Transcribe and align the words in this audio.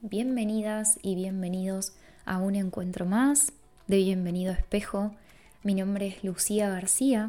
Bienvenidas 0.00 0.96
y 1.02 1.16
bienvenidos 1.16 1.92
a 2.24 2.38
un 2.38 2.54
encuentro 2.54 3.04
más 3.04 3.52
de 3.88 3.96
Bienvenido 3.96 4.52
Espejo. 4.52 5.10
Mi 5.64 5.74
nombre 5.74 6.06
es 6.06 6.22
Lucía 6.22 6.68
García 6.68 7.26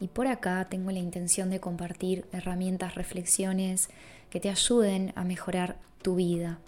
y 0.00 0.08
por 0.08 0.26
acá 0.26 0.66
tengo 0.68 0.90
la 0.90 0.98
intención 0.98 1.48
de 1.48 1.60
compartir 1.60 2.26
herramientas, 2.32 2.96
reflexiones 2.96 3.88
que 4.30 4.40
te 4.40 4.50
ayuden 4.50 5.12
a 5.14 5.22
mejorar 5.22 5.76
tu 6.02 6.16
vida 6.16 6.58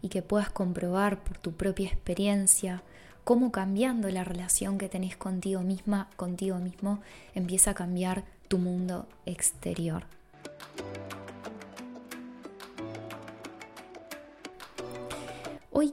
y 0.00 0.08
que 0.08 0.22
puedas 0.22 0.48
comprobar 0.48 1.22
por 1.24 1.36
tu 1.36 1.52
propia 1.52 1.88
experiencia 1.88 2.82
cómo 3.22 3.52
cambiando 3.52 4.08
la 4.08 4.24
relación 4.24 4.78
que 4.78 4.88
tenés 4.88 5.14
contigo 5.14 5.60
misma, 5.60 6.08
contigo 6.16 6.56
mismo, 6.56 7.02
empieza 7.34 7.72
a 7.72 7.74
cambiar 7.74 8.24
tu 8.48 8.56
mundo 8.56 9.06
exterior. 9.26 10.04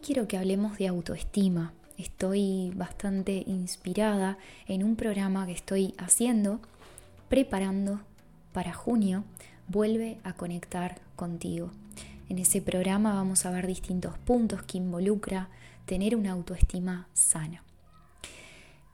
Quiero 0.02 0.28
que 0.28 0.38
hablemos 0.38 0.78
de 0.78 0.88
autoestima. 0.88 1.74
Estoy 1.98 2.72
bastante 2.76 3.44
inspirada 3.46 4.38
en 4.68 4.84
un 4.84 4.96
programa 4.96 5.46
que 5.46 5.54
estoy 5.54 5.96
haciendo, 5.98 6.60
preparando 7.30 8.02
para 8.54 8.74
junio, 8.74 9.24
vuelve 9.68 10.18
a 10.24 10.34
conectar 10.34 11.02
contigo. 11.16 11.72
En 12.30 12.38
ese 12.38 12.62
programa 12.62 13.16
vamos 13.16 13.46
a 13.46 13.52
ver 13.52 13.68
distintos 13.68 14.18
puntos 14.20 14.64
que 14.64 14.78
involucra 14.78 15.50
tener 15.86 16.16
una 16.16 16.32
autoestima 16.32 17.08
sana. 17.14 17.64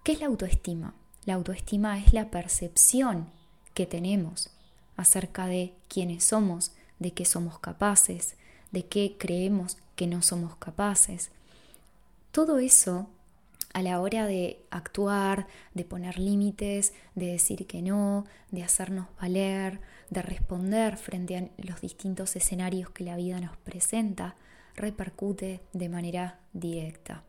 ¿Qué 0.03 0.13
es 0.13 0.19
la 0.19 0.27
autoestima? 0.27 0.95
La 1.25 1.35
autoestima 1.35 1.99
es 1.99 2.13
la 2.13 2.31
percepción 2.31 3.27
que 3.73 3.85
tenemos 3.85 4.49
acerca 4.95 5.47
de 5.47 5.73
quiénes 5.87 6.23
somos, 6.23 6.71
de 6.99 7.11
qué 7.11 7.25
somos 7.25 7.59
capaces, 7.59 8.35
de 8.73 8.85
qué 8.85 9.15
creemos 9.17 9.77
que 9.95 10.07
no 10.07 10.21
somos 10.21 10.57
capaces. 10.57 11.31
Todo 12.31 12.59
eso 12.59 13.07
a 13.73 13.81
la 13.81 14.01
hora 14.01 14.27
de 14.27 14.59
actuar, 14.69 15.47
de 15.73 15.85
poner 15.85 16.19
límites, 16.19 16.93
de 17.15 17.27
decir 17.27 17.65
que 17.65 17.81
no, 17.81 18.25
de 18.51 18.63
hacernos 18.63 19.07
valer, 19.19 19.79
de 20.09 20.21
responder 20.21 20.97
frente 20.97 21.37
a 21.37 21.49
los 21.57 21.81
distintos 21.81 22.35
escenarios 22.35 22.89
que 22.89 23.03
la 23.03 23.15
vida 23.15 23.39
nos 23.39 23.57
presenta, 23.57 24.35
repercute 24.75 25.61
de 25.73 25.89
manera 25.89 26.39
directa. 26.53 27.23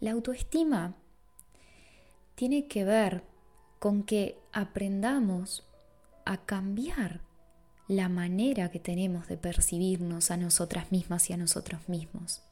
La 0.00 0.12
autoestima 0.12 0.94
tiene 2.36 2.68
que 2.68 2.84
ver 2.84 3.24
con 3.80 4.04
que 4.04 4.38
aprendamos 4.52 5.64
a 6.24 6.38
cambiar 6.38 7.27
la 7.88 8.10
manera 8.10 8.70
que 8.70 8.78
tenemos 8.78 9.28
de 9.28 9.38
percibirnos 9.38 10.30
a 10.30 10.36
nosotras 10.36 10.92
mismas 10.92 11.30
y 11.30 11.32
a 11.32 11.38
nosotros 11.38 11.88
mismos. 11.88 12.42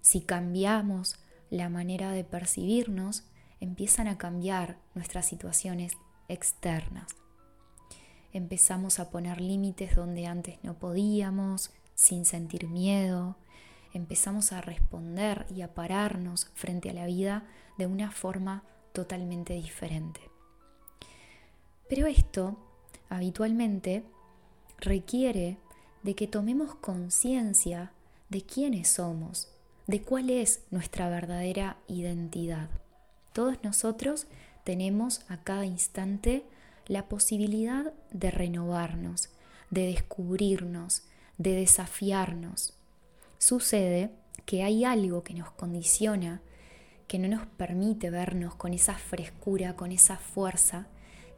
Si 0.00 0.22
cambiamos 0.22 1.16
la 1.50 1.68
manera 1.68 2.10
de 2.12 2.24
percibirnos, 2.24 3.24
empiezan 3.60 4.08
a 4.08 4.16
cambiar 4.16 4.78
nuestras 4.94 5.26
situaciones 5.26 5.92
externas. 6.28 7.06
Empezamos 8.32 8.98
a 8.98 9.10
poner 9.10 9.42
límites 9.42 9.94
donde 9.94 10.26
antes 10.26 10.58
no 10.62 10.78
podíamos, 10.78 11.70
sin 11.94 12.24
sentir 12.24 12.68
miedo. 12.68 13.36
Empezamos 13.92 14.52
a 14.52 14.62
responder 14.62 15.46
y 15.54 15.62
a 15.62 15.74
pararnos 15.74 16.50
frente 16.54 16.90
a 16.90 16.94
la 16.94 17.06
vida 17.06 17.46
de 17.76 17.86
una 17.86 18.10
forma 18.10 18.64
totalmente 18.92 19.54
diferente. 19.54 20.20
Pero 21.88 22.06
esto, 22.06 22.56
habitualmente, 23.08 24.04
requiere 24.80 25.58
de 26.02 26.14
que 26.14 26.26
tomemos 26.26 26.74
conciencia 26.74 27.92
de 28.28 28.42
quiénes 28.42 28.88
somos, 28.88 29.48
de 29.86 30.02
cuál 30.02 30.30
es 30.30 30.62
nuestra 30.70 31.08
verdadera 31.08 31.78
identidad. 31.88 32.68
Todos 33.32 33.62
nosotros 33.62 34.26
tenemos 34.64 35.22
a 35.28 35.38
cada 35.38 35.64
instante 35.64 36.44
la 36.86 37.08
posibilidad 37.08 37.92
de 38.10 38.30
renovarnos, 38.30 39.30
de 39.70 39.86
descubrirnos, 39.86 41.02
de 41.36 41.52
desafiarnos. 41.52 42.74
Sucede 43.38 44.10
que 44.44 44.62
hay 44.62 44.84
algo 44.84 45.22
que 45.22 45.34
nos 45.34 45.50
condiciona, 45.50 46.40
que 47.06 47.18
no 47.18 47.28
nos 47.28 47.46
permite 47.46 48.10
vernos 48.10 48.54
con 48.54 48.74
esa 48.74 48.94
frescura, 48.94 49.76
con 49.76 49.92
esa 49.92 50.16
fuerza, 50.16 50.86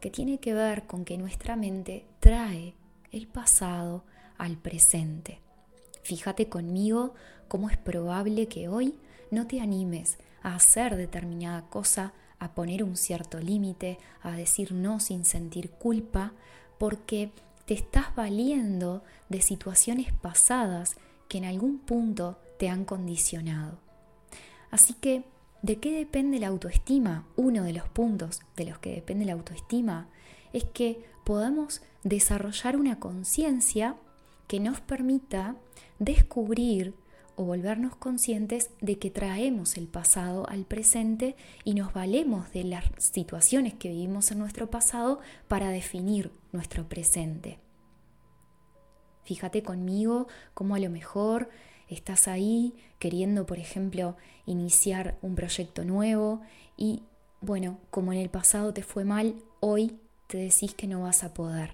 que 0.01 0.11
tiene 0.11 0.39
que 0.39 0.55
ver 0.55 0.87
con 0.87 1.05
que 1.05 1.19
nuestra 1.19 1.57
mente 1.57 2.07
trae 2.21 2.75
el 3.13 3.27
pasado 3.27 4.05
al 4.39 4.57
presente. 4.57 5.41
Fíjate 6.03 6.49
conmigo 6.49 7.15
cómo 7.49 7.69
es 7.69 7.77
probable 7.77 8.49
que 8.49 8.69
hoy 8.69 8.95
no 9.31 9.47
te 9.47 9.61
animes 9.61 10.19
a 10.43 10.55
hacer 10.55 10.97
determinada 10.97 11.63
cosa, 11.69 12.13
a 12.39 12.55
poner 12.55 12.83
un 12.83 12.97
cierto 12.97 13.39
límite, 13.39 13.99
a 14.23 14.33
decir 14.33 14.73
no 14.73 15.01
sin 15.01 15.25
sentir 15.25 15.71
culpa, 15.71 16.33
porque 16.79 17.31
te 17.67 17.75
estás 17.75 18.15
valiendo 18.17 19.05
de 19.29 19.43
situaciones 19.43 20.13
pasadas 20.13 20.97
que 21.29 21.39
en 21.39 21.45
algún 21.45 21.79
punto 21.79 22.39
te 22.59 22.69
han 22.69 22.85
condicionado. 22.85 23.79
Así 24.71 24.95
que, 24.95 25.25
¿de 25.63 25.77
qué 25.77 25.93
depende 25.93 26.39
la 26.39 26.49
autoestima? 26.49 27.27
Uno 27.37 27.63
de 27.65 27.73
los 27.73 27.89
puntos 27.89 28.41
de 28.57 28.65
los 28.65 28.79
que 28.79 28.95
depende 28.95 29.25
la 29.25 29.35
autoestima 29.35 30.09
es 30.53 30.65
que 30.65 31.05
podamos 31.31 31.81
desarrollar 32.03 32.77
una 32.77 32.99
conciencia 32.99 33.95
que 34.49 34.59
nos 34.59 34.81
permita 34.81 35.55
descubrir 36.01 36.93
o 37.37 37.45
volvernos 37.45 37.95
conscientes 37.95 38.71
de 38.81 38.99
que 38.99 39.13
traemos 39.13 39.77
el 39.77 39.87
pasado 39.87 40.49
al 40.49 40.65
presente 40.65 41.37
y 41.63 41.75
nos 41.75 41.93
valemos 41.93 42.51
de 42.51 42.65
las 42.65 42.85
situaciones 42.99 43.75
que 43.75 43.91
vivimos 43.91 44.33
en 44.33 44.41
nuestro 44.41 44.73
pasado 44.73 45.21
para 45.47 45.69
definir 45.69 46.33
nuestro 46.51 46.89
presente. 46.89 47.61
Fíjate 49.23 49.63
conmigo 49.63 50.27
cómo 50.53 50.75
a 50.75 50.81
lo 50.81 50.91
mejor 50.91 51.49
estás 51.87 52.27
ahí 52.27 52.75
queriendo, 52.99 53.47
por 53.47 53.61
ejemplo, 53.61 54.17
iniciar 54.47 55.17
un 55.23 55.37
proyecto 55.37 55.85
nuevo 55.85 56.41
y, 56.77 57.05
bueno, 57.41 57.79
como 57.93 58.13
en 58.13 58.19
el 58.19 58.31
pasado 58.31 58.75
te 58.75 58.83
fue 58.83 59.05
mal, 59.05 59.37
hoy 59.61 60.01
te 60.31 60.39
decís 60.39 60.75
que 60.75 60.87
no 60.87 61.03
vas 61.03 61.25
a 61.25 61.35
poder. 61.35 61.73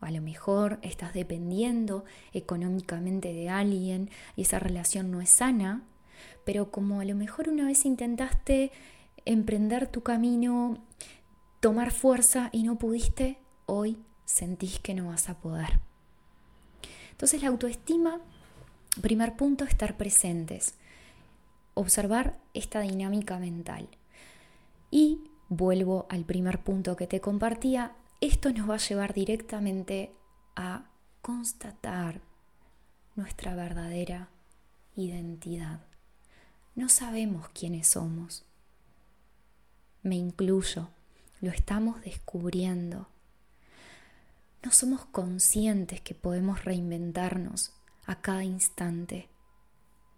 A 0.00 0.12
lo 0.12 0.22
mejor 0.22 0.78
estás 0.82 1.12
dependiendo 1.12 2.04
económicamente 2.32 3.32
de 3.32 3.48
alguien 3.48 4.10
y 4.36 4.42
esa 4.42 4.60
relación 4.60 5.10
no 5.10 5.20
es 5.20 5.28
sana, 5.28 5.82
pero 6.44 6.70
como 6.70 7.00
a 7.00 7.04
lo 7.04 7.16
mejor 7.16 7.48
una 7.48 7.66
vez 7.66 7.84
intentaste 7.84 8.70
emprender 9.24 9.88
tu 9.88 10.02
camino, 10.02 10.78
tomar 11.58 11.90
fuerza 11.90 12.48
y 12.52 12.62
no 12.62 12.78
pudiste, 12.78 13.38
hoy 13.66 13.98
sentís 14.24 14.78
que 14.78 14.94
no 14.94 15.08
vas 15.08 15.28
a 15.28 15.40
poder. 15.40 15.80
Entonces 17.10 17.42
la 17.42 17.48
autoestima, 17.48 18.20
primer 19.02 19.36
punto, 19.36 19.64
estar 19.64 19.96
presentes, 19.96 20.74
observar 21.74 22.38
esta 22.54 22.80
dinámica 22.80 23.38
mental. 23.40 23.88
Y 24.92 25.29
vuelvo 25.50 26.06
al 26.08 26.24
primer 26.24 26.62
punto 26.62 26.96
que 26.96 27.06
te 27.06 27.20
compartía, 27.20 27.96
esto 28.20 28.52
nos 28.52 28.70
va 28.70 28.76
a 28.76 28.78
llevar 28.78 29.12
directamente 29.12 30.14
a 30.56 30.88
constatar 31.20 32.22
nuestra 33.16 33.54
verdadera 33.54 34.30
identidad. 34.94 35.80
No 36.76 36.88
sabemos 36.88 37.48
quiénes 37.48 37.88
somos. 37.88 38.44
Me 40.02 40.16
incluyo, 40.16 40.88
lo 41.40 41.50
estamos 41.50 42.00
descubriendo. 42.02 43.08
No 44.62 44.70
somos 44.70 45.04
conscientes 45.06 46.00
que 46.00 46.14
podemos 46.14 46.64
reinventarnos 46.64 47.72
a 48.06 48.20
cada 48.20 48.44
instante. 48.44 49.28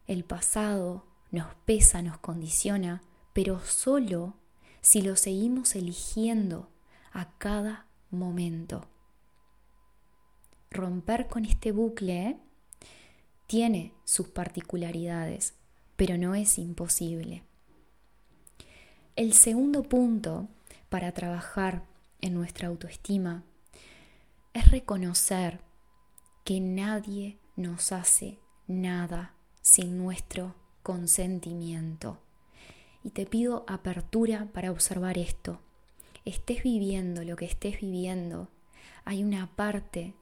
El 0.06 0.24
pasado 0.24 1.06
nos 1.30 1.54
pesa, 1.64 2.02
nos 2.02 2.18
condiciona, 2.18 3.02
pero 3.32 3.60
solo 3.60 4.34
si 4.82 5.00
lo 5.00 5.16
seguimos 5.16 5.74
eligiendo 5.74 6.68
a 7.12 7.30
cada 7.38 7.86
momento. 8.10 8.86
Romper 10.70 11.28
con 11.28 11.44
este 11.44 11.72
bucle 11.72 12.36
tiene 13.46 13.92
sus 14.04 14.28
particularidades, 14.28 15.54
pero 15.96 16.18
no 16.18 16.34
es 16.34 16.58
imposible. 16.58 17.42
El 19.14 19.34
segundo 19.34 19.82
punto 19.82 20.48
para 20.88 21.12
trabajar 21.12 21.84
en 22.20 22.34
nuestra 22.34 22.68
autoestima 22.68 23.44
es 24.54 24.70
reconocer 24.70 25.60
que 26.44 26.60
nadie 26.60 27.38
nos 27.56 27.92
hace 27.92 28.38
nada 28.66 29.34
sin 29.60 29.98
nuestro 29.98 30.54
consentimiento. 30.82 32.21
Y 33.04 33.10
te 33.10 33.26
pido 33.26 33.64
apertura 33.68 34.48
para 34.52 34.70
observar 34.70 35.18
esto. 35.18 35.60
Estés 36.24 36.62
viviendo 36.62 37.24
lo 37.24 37.36
que 37.36 37.46
estés 37.46 37.80
viviendo, 37.80 38.48
hay 39.04 39.24
una 39.24 39.48
parte 39.56 40.14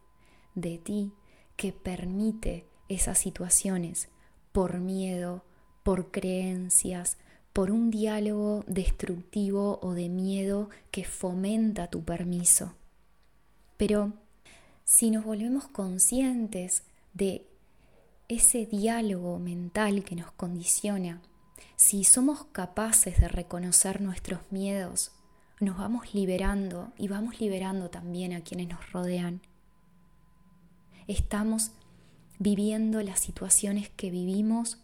de 0.55 0.79
ti 0.79 1.13
que 1.57 1.73
permite 1.73 2.67
esas 2.89 3.19
situaciones 3.19 4.09
por 4.53 4.79
miedo, 4.79 5.45
por 5.83 6.11
creencias, 6.11 7.19
por 7.53 7.71
un 7.71 7.91
diálogo 7.91 8.65
destructivo 8.67 9.79
o 9.83 9.93
de 9.93 10.09
miedo 10.09 10.71
que 10.91 11.05
fomenta 11.05 11.89
tu 11.89 12.03
permiso. 12.03 12.75
Pero 13.77 14.13
si 14.85 15.11
nos 15.11 15.25
volvemos 15.25 15.69
conscientes 15.69 16.85
de 17.13 17.47
ese 18.29 18.67
diálogo 18.67 19.39
mental 19.39 20.05
que 20.05 20.17
nos 20.17 20.31
condiciona, 20.33 21.21
si 21.77 22.05
somos 22.05 22.45
capaces 22.47 23.21
de 23.21 23.29
reconocer 23.29 24.01
nuestros 24.01 24.41
miedos, 24.51 25.13
nos 25.61 25.77
vamos 25.77 26.15
liberando 26.15 26.93
y 26.97 27.09
vamos 27.09 27.41
liberando 27.41 27.91
también 27.91 28.33
a 28.33 28.41
quienes 28.41 28.69
nos 28.69 28.93
rodean. 28.93 29.43
Estamos 31.07 31.73
viviendo 32.39 33.03
las 33.03 33.21
situaciones 33.21 33.91
que 33.91 34.11
vivimos 34.11 34.79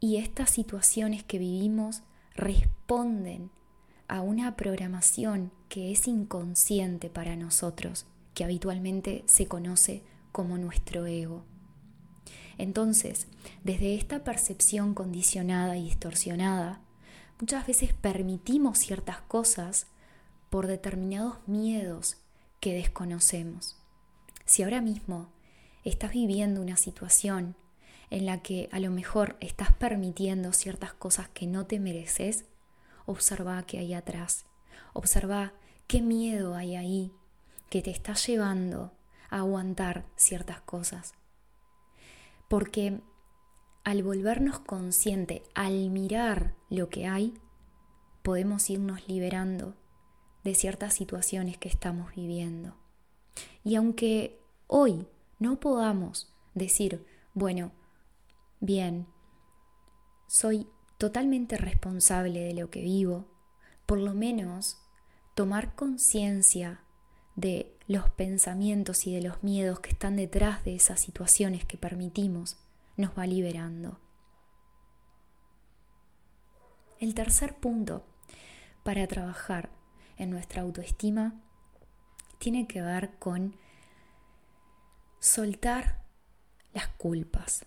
y 0.00 0.16
estas 0.16 0.50
situaciones 0.50 1.22
que 1.24 1.38
vivimos 1.38 2.02
responden 2.34 3.50
a 4.08 4.20
una 4.20 4.56
programación 4.56 5.52
que 5.68 5.92
es 5.92 6.06
inconsciente 6.06 7.10
para 7.10 7.36
nosotros, 7.36 8.06
que 8.34 8.44
habitualmente 8.44 9.24
se 9.26 9.46
conoce 9.46 10.02
como 10.32 10.58
nuestro 10.58 11.06
ego. 11.06 11.44
Entonces, 12.58 13.26
desde 13.64 13.94
esta 13.94 14.24
percepción 14.24 14.94
condicionada 14.94 15.76
y 15.76 15.84
distorsionada, 15.84 16.80
muchas 17.40 17.66
veces 17.66 17.92
permitimos 17.92 18.78
ciertas 18.78 19.20
cosas 19.22 19.86
por 20.50 20.66
determinados 20.66 21.36
miedos 21.46 22.16
que 22.60 22.74
desconocemos. 22.74 23.76
Si 24.44 24.62
ahora 24.62 24.80
mismo 24.80 25.28
estás 25.84 26.12
viviendo 26.12 26.62
una 26.62 26.76
situación 26.76 27.56
en 28.10 28.26
la 28.26 28.42
que 28.42 28.68
a 28.72 28.80
lo 28.80 28.90
mejor 28.90 29.36
estás 29.40 29.72
permitiendo 29.72 30.52
ciertas 30.52 30.92
cosas 30.92 31.28
que 31.28 31.46
no 31.46 31.66
te 31.66 31.80
mereces, 31.80 32.44
observa 33.04 33.62
qué 33.64 33.78
hay 33.78 33.94
atrás. 33.94 34.46
Observa 34.92 35.52
qué 35.86 36.00
miedo 36.00 36.54
hay 36.54 36.76
ahí 36.76 37.12
que 37.70 37.82
te 37.82 37.90
está 37.90 38.14
llevando 38.14 38.92
a 39.30 39.38
aguantar 39.38 40.06
ciertas 40.16 40.60
cosas. 40.60 41.14
Porque 42.48 43.00
al 43.84 44.02
volvernos 44.02 44.58
consciente, 44.60 45.42
al 45.54 45.90
mirar 45.90 46.54
lo 46.70 46.88
que 46.88 47.06
hay, 47.06 47.34
podemos 48.22 48.68
irnos 48.70 49.06
liberando 49.08 49.74
de 50.42 50.54
ciertas 50.54 50.94
situaciones 50.94 51.58
que 51.58 51.68
estamos 51.68 52.14
viviendo. 52.14 52.76
Y 53.62 53.76
aunque 53.76 54.40
hoy 54.66 55.06
no 55.38 55.60
podamos 55.60 56.32
decir, 56.54 57.06
bueno, 57.34 57.72
bien, 58.60 59.06
soy 60.26 60.66
totalmente 60.98 61.56
responsable 61.56 62.40
de 62.40 62.54
lo 62.54 62.70
que 62.70 62.80
vivo, 62.80 63.26
por 63.86 63.98
lo 63.98 64.14
menos 64.14 64.78
tomar 65.34 65.74
conciencia 65.74 66.80
de 67.36 67.75
los 67.88 68.10
pensamientos 68.10 69.06
y 69.06 69.14
de 69.14 69.22
los 69.22 69.42
miedos 69.42 69.80
que 69.80 69.90
están 69.90 70.16
detrás 70.16 70.64
de 70.64 70.74
esas 70.74 71.00
situaciones 71.00 71.64
que 71.64 71.76
permitimos 71.76 72.56
nos 72.96 73.16
va 73.16 73.26
liberando. 73.26 74.00
El 76.98 77.14
tercer 77.14 77.54
punto 77.56 78.04
para 78.82 79.06
trabajar 79.06 79.70
en 80.16 80.30
nuestra 80.30 80.62
autoestima 80.62 81.34
tiene 82.38 82.66
que 82.66 82.80
ver 82.80 83.10
con 83.18 83.56
soltar 85.20 86.02
las 86.72 86.88
culpas. 86.88 87.66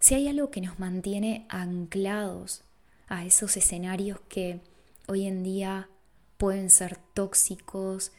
Si 0.00 0.14
hay 0.14 0.28
algo 0.28 0.50
que 0.50 0.60
nos 0.60 0.78
mantiene 0.78 1.46
anclados 1.48 2.62
a 3.08 3.24
esos 3.24 3.56
escenarios 3.56 4.20
que 4.28 4.60
hoy 5.06 5.26
en 5.26 5.42
día 5.42 5.88
pueden 6.36 6.70
ser 6.70 6.96
tóxicos, 7.14 8.12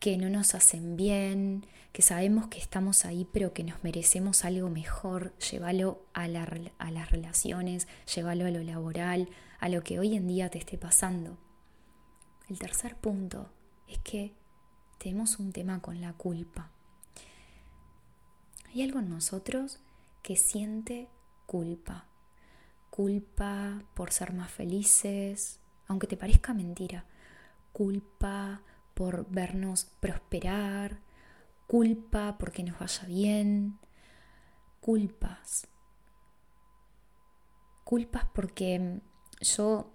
que 0.00 0.16
no 0.16 0.30
nos 0.30 0.54
hacen 0.54 0.96
bien, 0.96 1.66
que 1.92 2.02
sabemos 2.02 2.48
que 2.48 2.58
estamos 2.58 3.04
ahí 3.04 3.28
pero 3.32 3.52
que 3.52 3.62
nos 3.62 3.84
merecemos 3.84 4.44
algo 4.46 4.70
mejor, 4.70 5.36
llévalo 5.38 6.02
a, 6.14 6.26
las 6.26 7.10
relaciones, 7.10 7.86
llévalo 8.12 8.46
a 8.46 8.50
lo 8.50 8.62
laboral, 8.62 9.28
a 9.60 9.68
lo 9.68 9.84
que 9.84 9.98
hoy 9.98 10.16
en 10.16 10.26
día 10.26 10.48
te 10.48 10.58
esté 10.58 10.78
pasando. 10.78 11.36
El 12.48 12.58
tercer 12.58 12.96
punto 12.96 13.52
es 13.86 13.98
que 13.98 14.34
tenemos 14.98 15.38
un 15.38 15.52
tema 15.52 15.82
con 15.82 16.00
la 16.00 16.14
culpa. 16.14 16.70
Hay 18.70 18.82
algo 18.82 19.00
en 19.00 19.10
nosotros 19.10 19.80
que 20.22 20.36
siente 20.36 21.08
culpa. 21.44 22.06
Culpa 22.88 23.82
por 23.94 24.12
ser 24.12 24.32
más 24.32 24.50
felices, 24.50 25.60
aunque 25.86 26.06
te 26.06 26.16
parezca 26.16 26.54
mentira. 26.54 27.04
Culpa 27.72 28.62
por 29.00 29.26
vernos 29.30 29.86
prosperar, 29.98 31.00
culpa 31.66 32.36
porque 32.36 32.62
nos 32.62 32.78
vaya 32.78 33.06
bien, 33.06 33.78
culpas. 34.82 35.66
Culpas 37.82 38.26
porque 38.34 39.00
yo 39.40 39.90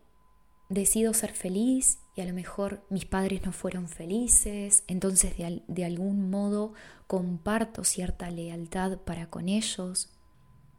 decido 0.70 1.14
ser 1.14 1.34
feliz 1.34 2.00
y 2.16 2.22
a 2.22 2.26
lo 2.26 2.34
mejor 2.34 2.84
mis 2.90 3.06
padres 3.06 3.46
no 3.46 3.52
fueron 3.52 3.88
felices, 3.88 4.84
entonces 4.88 5.38
de, 5.38 5.62
de, 5.68 5.86
algún 5.86 6.32
modo 6.32 6.74
comparto 7.06 7.84
cierta 7.84 8.32
lealtad 8.32 8.98
para 8.98 9.30
con 9.30 9.50
ellos. 9.50 10.18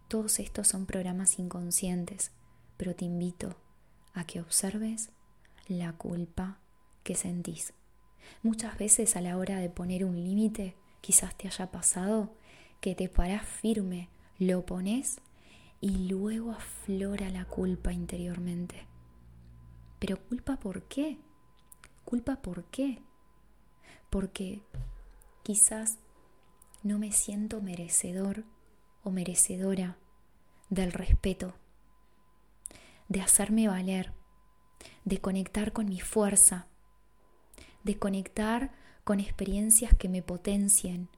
Todos 0.09 0.41
estos 0.41 0.67
son 0.67 0.85
programas 0.85 1.39
inconscientes, 1.39 2.33
pero 2.77 2.93
te 2.97 3.05
invito 3.05 3.55
a 4.15 4.25
que 4.25 4.41
observes 4.41 5.11
la 5.69 5.93
culpa 5.93 6.59
que 7.05 7.15
sentís. 7.15 7.73
Muchas 8.43 8.79
veces 8.79 9.17
a 9.17 9.21
la 9.21 9.37
hora 9.37 9.59
de 9.59 9.71
poner 9.71 10.05
un 10.05 10.17
límite, 10.17 10.75
quizás 11.01 11.37
te 11.37 11.49
haya 11.49 11.71
pasado 11.71 12.33
que 12.81 12.95
te 12.95 13.09
parás 13.09 13.47
firme, 13.47 14.09
lo 14.39 14.65
pones 14.67 15.21
y 15.81 16.09
luego 16.09 16.53
aflora 16.53 17.31
la 17.31 17.45
culpa 17.45 17.93
interiormente. 17.93 18.87
Pero 19.99 20.19
culpa 20.29 20.59
por 20.59 20.83
qué? 20.83 21.19
¿Culpa 22.05 22.37
por 22.37 22.65
qué? 22.65 23.01
Porque 24.11 24.63
quizás 25.43 25.99
no 26.83 26.99
me 26.99 27.13
siento 27.13 27.61
merecedor 27.61 28.45
o 29.03 29.11
merecedora 29.11 29.97
del 30.71 30.93
respeto, 30.93 31.55
de 33.09 33.21
hacerme 33.21 33.69
valer, 33.69 34.13
de 35.05 35.21
conectar 35.21 35.73
con 35.73 35.87
mi 35.87 36.01
fuerza, 36.01 36.67
de 37.87 37.97
conectar 37.97 38.73
con 39.05 39.21
experiencias 39.21 39.95
que 39.95 40.09
me 40.09 40.21
potencien. 40.21 41.09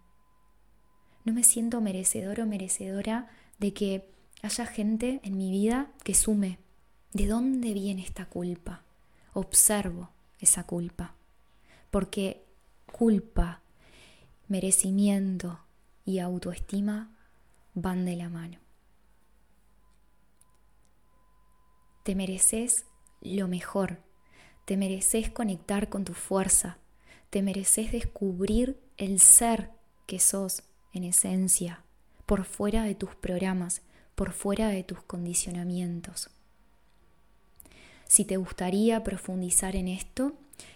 No 1.24 1.32
me 1.32 1.42
siento 1.42 1.80
merecedor 1.80 2.40
o 2.40 2.46
merecedora 2.46 3.30
de 3.58 3.72
que 3.72 4.06
haya 4.42 4.66
gente 4.66 5.20
en 5.24 5.38
mi 5.38 5.50
vida 5.50 5.90
que 6.04 6.14
sume. 6.14 6.58
¿De 7.14 7.26
dónde 7.26 7.72
viene 7.72 8.02
esta 8.02 8.26
culpa? 8.26 8.84
Observo 9.32 10.10
esa 10.40 10.64
culpa. 10.64 11.14
Porque 11.90 12.44
culpa, 12.92 13.62
merecimiento 14.46 15.60
y 16.04 16.18
autoestima 16.18 17.16
van 17.72 18.04
de 18.04 18.16
la 18.16 18.28
mano. 18.28 18.58
Te 22.02 22.14
mereces 22.14 22.84
lo 23.22 23.48
mejor 23.48 24.02
te 24.68 24.76
mereces 24.76 25.30
conectar 25.30 25.88
con 25.88 26.04
tu 26.04 26.12
fuerza. 26.12 26.76
Te 27.30 27.40
mereces 27.40 27.90
descubrir 27.90 28.78
el 28.98 29.18
ser 29.18 29.70
que 30.06 30.18
sos 30.18 30.62
en 30.92 31.04
esencia, 31.04 31.84
por 32.26 32.44
fuera 32.44 32.82
de 32.82 32.94
tus 32.94 33.14
programas, 33.14 33.80
por 34.14 34.32
fuera 34.32 34.68
de 34.68 34.82
tus 34.84 35.00
condicionamientos. 35.00 36.28
Si 38.04 38.26
te 38.26 38.36
gustaría 38.36 39.02
profundizar 39.02 39.74
en 39.74 39.88
esto, 39.88 40.34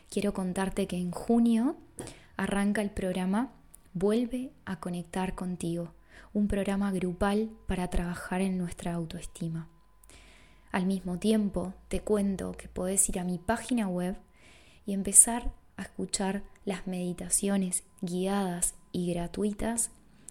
quiero 0.09 0.33
contarte 0.33 0.87
que 0.87 0.97
en 0.97 1.11
junio 1.11 1.77
arranca 2.39 2.81
el 2.81 2.93
programa 2.93 3.53
Vuelve 3.93 4.53
a 4.65 4.81
conectar 4.81 5.35
contigo, 5.35 5.93
un 6.33 6.49
programa 6.49 6.93
grupal 6.93 7.51
para 7.69 7.91
trabajar 7.91 8.41
en 8.41 8.57
nuestra 8.57 8.95
autoestima. 8.95 9.69
Al 10.73 10.87
mismo 10.87 11.19
tiempo, 11.19 11.75
te 11.89 12.01
cuento 12.01 12.53
que 12.53 12.67
podés 12.67 13.07
ir 13.11 13.19
a 13.19 13.25
mi 13.25 13.37
página 13.37 13.89
web 13.89 14.17
y 14.87 14.95
empezar 14.95 15.53
a 15.77 15.83
escuchar 15.83 16.43
las 16.65 16.87
meditaciones 16.87 17.85
guiadas 18.01 18.75
y 18.91 19.13
gratuitas 19.13 19.91